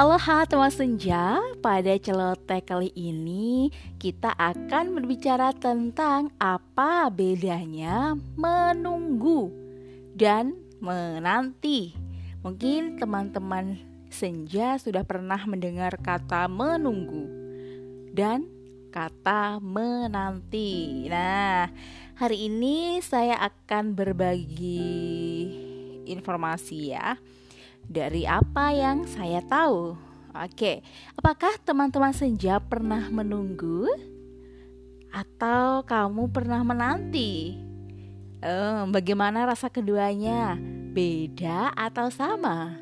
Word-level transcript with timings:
Aloha 0.00 0.48
teman 0.48 0.72
senja, 0.72 1.36
pada 1.60 1.92
celoteh 2.00 2.64
kali 2.64 2.88
ini 2.96 3.68
kita 4.00 4.32
akan 4.32 4.96
berbicara 4.96 5.52
tentang 5.52 6.32
apa 6.40 7.12
bedanya 7.12 8.16
menunggu 8.32 9.52
dan 10.16 10.56
menanti. 10.80 11.92
Mungkin 12.40 12.96
teman-teman 12.96 13.76
senja 14.08 14.80
sudah 14.80 15.04
pernah 15.04 15.44
mendengar 15.44 15.92
kata 16.00 16.48
menunggu 16.48 17.28
dan 18.16 18.48
kata 18.88 19.60
menanti. 19.60 21.12
Nah, 21.12 21.68
hari 22.16 22.48
ini 22.48 23.04
saya 23.04 23.36
akan 23.36 23.92
berbagi 23.92 24.96
informasi 26.08 26.96
ya 26.96 27.20
dari 27.90 28.22
apa 28.22 28.70
yang 28.70 29.02
saya 29.10 29.42
tahu. 29.42 29.98
Oke, 30.30 30.86
apakah 31.18 31.58
teman-teman 31.66 32.14
senja 32.14 32.62
pernah 32.62 33.10
menunggu 33.10 33.90
atau 35.10 35.82
kamu 35.82 36.30
pernah 36.30 36.62
menanti? 36.62 37.58
Eh, 38.38 38.82
bagaimana 38.94 39.42
rasa 39.42 39.66
keduanya? 39.66 40.54
Beda 40.94 41.74
atau 41.74 42.06
sama? 42.14 42.78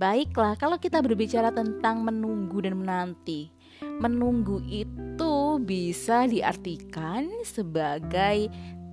Baiklah, 0.00 0.56
kalau 0.56 0.80
kita 0.80 1.04
berbicara 1.04 1.52
tentang 1.52 2.02
menunggu 2.02 2.64
dan 2.64 2.80
menanti, 2.80 3.52
menunggu 4.00 4.64
itu 4.64 5.60
bisa 5.62 6.24
diartikan 6.26 7.30
sebagai 7.46 8.48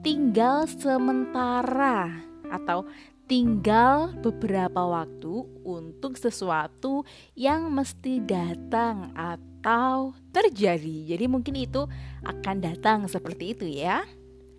tinggal 0.05 0.69
sementara 0.69 2.11
atau 2.51 2.85
tinggal 3.31 4.11
beberapa 4.19 4.83
waktu 4.83 5.47
untuk 5.63 6.19
sesuatu 6.19 7.07
yang 7.31 7.71
mesti 7.71 8.19
datang 8.19 9.15
atau 9.15 10.11
terjadi. 10.35 11.15
Jadi 11.15 11.31
mungkin 11.31 11.55
itu 11.55 11.87
akan 12.27 12.59
datang 12.59 13.07
seperti 13.07 13.55
itu 13.55 13.71
ya. 13.71 14.03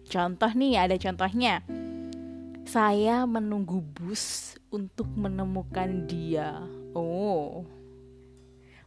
Contoh 0.09 0.49
nih, 0.57 0.89
ada 0.89 0.97
contohnya. 0.97 1.61
Saya 2.65 3.29
menunggu 3.29 3.85
bus 3.85 4.57
untuk 4.73 5.05
menemukan 5.21 6.09
dia. 6.09 6.65
Oh. 6.97 7.69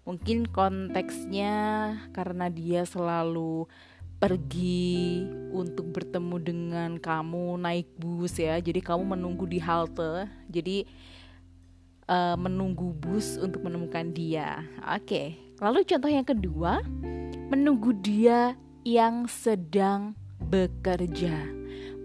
Mungkin 0.02 0.50
konteksnya 0.50 1.54
karena 2.10 2.50
dia 2.50 2.90
selalu 2.90 3.70
pergi 4.18 5.26
untuk 5.52 5.92
bertemu 5.92 6.36
dengan 6.40 6.90
kamu 7.00 7.60
naik 7.60 7.88
bus 8.00 8.40
ya. 8.40 8.60
Jadi 8.60 8.80
kamu 8.80 9.16
menunggu 9.16 9.46
di 9.48 9.60
halte. 9.60 10.28
Jadi 10.50 10.88
uh, 12.10 12.36
menunggu 12.38 12.94
bus 12.96 13.38
untuk 13.42 13.66
menemukan 13.66 14.10
dia. 14.14 14.64
Oke 14.82 15.46
lalu 15.64 15.88
contoh 15.88 16.12
yang 16.12 16.28
kedua 16.28 16.84
menunggu 17.48 17.96
dia 17.96 18.60
yang 18.84 19.26
sedang 19.30 20.18
bekerja. 20.38 21.48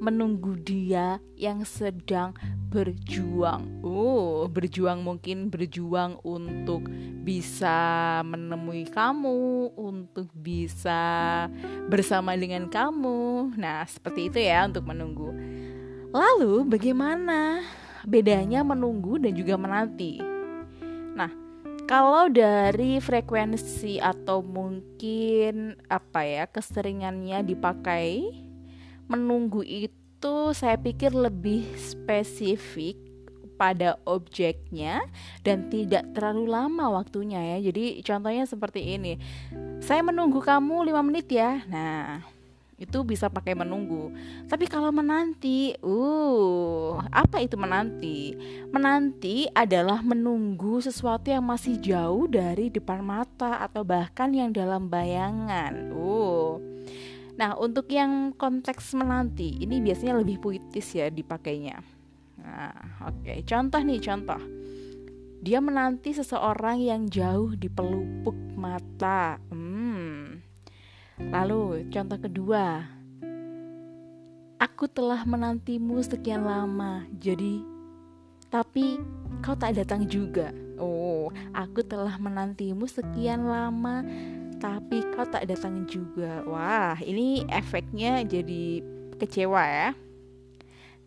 Menunggu 0.00 0.56
dia 0.56 1.20
yang 1.36 1.60
sedang 1.68 2.32
berjuang. 2.70 3.82
Oh, 3.82 4.46
berjuang 4.46 5.02
mungkin 5.02 5.50
berjuang 5.50 6.22
untuk 6.22 6.86
bisa 7.26 8.22
menemui 8.22 8.86
kamu, 8.86 9.74
untuk 9.74 10.30
bisa 10.30 11.50
bersama 11.90 12.38
dengan 12.38 12.70
kamu. 12.70 13.58
Nah, 13.58 13.82
seperti 13.90 14.30
itu 14.30 14.38
ya 14.38 14.70
untuk 14.70 14.86
menunggu. 14.86 15.34
Lalu, 16.14 16.70
bagaimana 16.70 17.66
bedanya 18.06 18.62
menunggu 18.62 19.18
dan 19.18 19.34
juga 19.34 19.58
menanti? 19.58 20.22
Nah, 21.18 21.30
kalau 21.90 22.30
dari 22.30 23.02
frekuensi 23.02 23.98
atau 23.98 24.46
mungkin 24.46 25.74
apa 25.90 26.22
ya 26.22 26.46
keseringannya 26.46 27.42
dipakai 27.42 28.30
menunggu 29.10 29.66
itu 30.20 30.52
saya 30.52 30.76
pikir 30.76 31.16
lebih 31.16 31.64
spesifik 31.80 32.92
pada 33.56 33.96
objeknya 34.04 35.00
dan 35.40 35.72
tidak 35.72 36.12
terlalu 36.12 36.44
lama 36.44 37.00
waktunya 37.00 37.56
ya. 37.56 37.72
Jadi 37.72 38.04
contohnya 38.04 38.44
seperti 38.44 39.00
ini. 39.00 39.16
Saya 39.80 40.04
menunggu 40.04 40.44
kamu 40.44 40.92
5 40.92 41.08
menit 41.08 41.24
ya. 41.32 41.64
Nah, 41.64 42.20
itu 42.76 43.00
bisa 43.00 43.32
pakai 43.32 43.56
menunggu. 43.56 44.12
Tapi 44.44 44.68
kalau 44.68 44.92
menanti, 44.92 45.72
uh, 45.80 47.00
apa 47.08 47.40
itu 47.40 47.56
menanti? 47.56 48.36
Menanti 48.68 49.48
adalah 49.56 50.04
menunggu 50.04 50.84
sesuatu 50.84 51.32
yang 51.32 51.48
masih 51.48 51.80
jauh 51.80 52.28
dari 52.28 52.68
depan 52.68 53.00
mata 53.00 53.64
atau 53.64 53.88
bahkan 53.88 54.28
yang 54.36 54.52
dalam 54.52 54.92
bayangan. 54.92 55.96
Uh. 55.96 56.69
Nah, 57.40 57.56
untuk 57.56 57.88
yang 57.88 58.36
konteks 58.36 58.92
menanti, 58.92 59.56
ini 59.64 59.80
biasanya 59.80 60.20
lebih 60.20 60.44
puitis 60.44 60.92
ya 60.92 61.08
dipakainya. 61.08 61.80
Nah, 62.36 63.00
oke. 63.08 63.24
Okay. 63.24 63.40
Contoh 63.48 63.80
nih, 63.80 63.96
contoh. 63.96 64.40
Dia 65.40 65.64
menanti 65.64 66.12
seseorang 66.12 66.84
yang 66.84 67.08
jauh 67.08 67.56
di 67.56 67.72
pelupuk 67.72 68.36
mata. 68.60 69.40
Hmm. 69.48 70.44
Lalu, 71.16 71.88
contoh 71.88 72.20
kedua. 72.20 72.84
Aku 74.60 74.84
telah 74.92 75.24
menantimu 75.24 76.04
sekian 76.04 76.44
lama, 76.44 77.08
jadi 77.16 77.64
tapi 78.52 79.00
kau 79.40 79.56
tak 79.56 79.80
datang 79.80 80.04
juga. 80.04 80.52
Oh, 80.76 81.32
aku 81.56 81.80
telah 81.80 82.20
menantimu 82.20 82.84
sekian 82.84 83.48
lama, 83.48 84.04
tapi 84.60 85.02
kau 85.16 85.24
tak 85.24 85.48
datang 85.48 85.88
juga. 85.88 86.44
Wah, 86.44 87.00
ini 87.00 87.48
efeknya 87.48 88.20
jadi 88.28 88.84
kecewa 89.16 89.64
ya. 89.64 89.90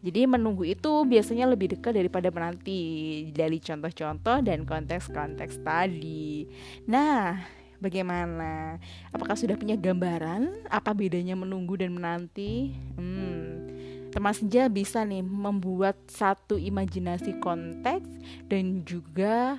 Jadi 0.04 0.28
menunggu 0.28 0.68
itu 0.68 1.08
biasanya 1.08 1.48
lebih 1.48 1.80
dekat 1.80 1.96
daripada 1.96 2.28
menanti 2.28 3.24
dari 3.32 3.56
contoh-contoh 3.64 4.44
dan 4.44 4.68
konteks-konteks 4.68 5.64
tadi. 5.64 6.44
Nah, 6.92 7.40
bagaimana? 7.80 8.84
Apakah 9.16 9.40
sudah 9.40 9.56
punya 9.56 9.80
gambaran 9.80 10.68
apa 10.68 10.92
bedanya 10.92 11.40
menunggu 11.40 11.80
dan 11.80 11.96
menanti? 11.96 12.76
Hmm, 13.00 13.64
teman 14.12 14.36
senja 14.36 14.68
bisa 14.68 15.08
nih 15.08 15.24
membuat 15.24 15.96
satu 16.12 16.60
imajinasi 16.60 17.40
konteks 17.40 18.12
dan 18.52 18.84
juga 18.84 19.56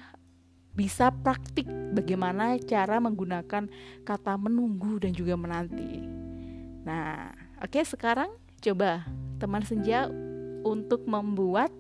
bisa 0.75 1.15
praktik 1.15 1.71
bagaimana 1.95 2.59
cara 2.67 2.99
menggunakan 2.99 3.71
kata 4.03 4.33
menunggu 4.35 4.99
dan 4.99 5.15
juga 5.15 5.39
menanti. 5.39 6.03
Nah, 6.83 7.31
oke 7.63 7.79
okay, 7.79 7.85
sekarang 7.87 8.35
coba 8.59 9.07
teman 9.39 9.63
senja 9.63 10.11
untuk 10.67 11.07
membuat 11.07 11.71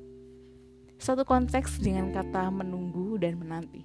satu 1.02 1.26
konteks 1.26 1.82
dengan 1.82 2.14
kata 2.14 2.48
menunggu 2.54 3.18
dan 3.18 3.34
menanti. 3.36 3.82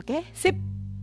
Oke, 0.00 0.16
okay, 0.16 0.22
sip. 0.32 0.56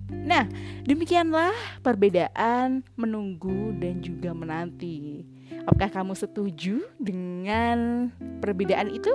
Nah, 0.09 0.49
demikianlah 0.87 1.53
perbedaan 1.85 2.81
menunggu 2.97 3.75
dan 3.77 4.01
juga 4.01 4.33
menanti. 4.33 5.21
Apakah 5.67 5.89
kamu 5.91 6.13
setuju 6.15 6.87
dengan 6.97 8.09
perbedaan 8.39 8.91
itu? 8.91 9.13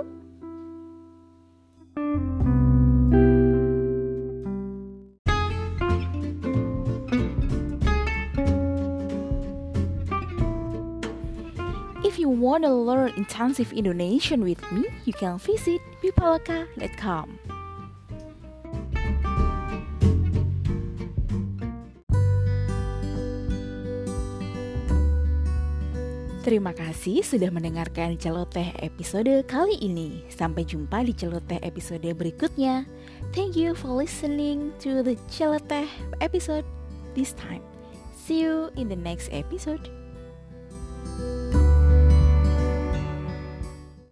If 12.03 12.19
you 12.19 12.29
want 12.29 12.63
to 12.65 12.73
learn 12.73 13.13
intensive 13.17 13.73
Indonesian 13.73 14.43
with 14.43 14.61
me, 14.71 14.85
you 15.05 15.13
can 15.13 15.39
visit 15.39 15.81
bipalaka.com. 16.03 17.52
Terima 26.43 26.75
kasih 26.75 27.23
sudah 27.23 27.47
mendengarkan 27.55 28.19
celoteh 28.19 28.75
episode 28.83 29.31
kali 29.47 29.79
ini. 29.79 30.27
Sampai 30.27 30.67
jumpa 30.67 31.07
di 31.07 31.15
celoteh 31.15 31.55
episode 31.63 32.03
berikutnya. 32.03 32.83
Thank 33.31 33.55
you 33.55 33.71
for 33.71 33.95
listening 33.95 34.75
to 34.83 35.07
the 35.07 35.15
celoteh 35.31 35.87
episode 36.19 36.67
this 37.15 37.31
time. 37.31 37.63
See 38.27 38.43
you 38.43 38.75
in 38.75 38.91
the 38.91 38.99
next 38.99 39.31
episode. 39.31 40.02